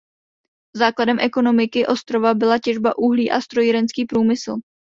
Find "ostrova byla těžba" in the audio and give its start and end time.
1.87-2.97